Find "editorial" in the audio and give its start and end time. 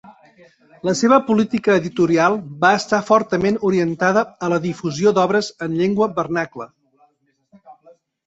1.81-2.37